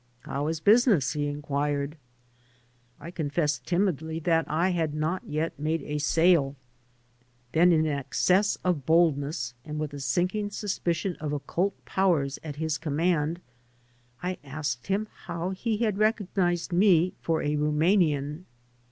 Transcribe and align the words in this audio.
"How 0.21 0.47
is 0.47 0.59
business?" 0.59 1.13
he 1.13 1.27
inquired. 1.27 1.95
I 2.99 3.11
confessed 3.11 3.67
timidly 3.67 4.17
that 4.21 4.45
I 4.47 4.69
had 4.71 4.95
not 4.95 5.21
yet 5.27 5.59
made 5.59 5.83
a 5.83 5.99
sale. 5.99 6.55
Then, 7.51 7.71
in 7.71 7.81
an 7.85 7.99
access 7.99 8.57
of 8.63 8.83
boldness 8.87 9.53
and 9.63 9.77
with 9.79 9.93
a 9.93 9.99
sinking 9.99 10.49
suspicion 10.49 11.17
of 11.17 11.33
occult 11.33 11.85
powers 11.85 12.39
at 12.43 12.55
his 12.55 12.79
command, 12.79 13.41
I 14.23 14.39
asked 14.43 14.87
him 14.87 15.07
how 15.25 15.51
he 15.51 15.77
had 15.77 15.99
recognized 15.99 16.73
me 16.73 17.13
for 17.21 17.43
a 17.43 17.55
Rumanian. 17.55 18.45